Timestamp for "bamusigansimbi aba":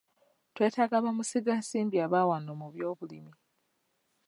1.05-2.19